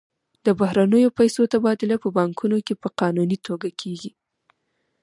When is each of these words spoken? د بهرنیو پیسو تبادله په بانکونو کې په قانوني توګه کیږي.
د 0.45 0.47
بهرنیو 0.59 1.15
پیسو 1.19 1.41
تبادله 1.53 1.95
په 2.03 2.09
بانکونو 2.17 2.57
کې 2.65 2.73
په 2.81 2.87
قانوني 2.99 3.37
توګه 3.47 3.69
کیږي. 3.81 4.11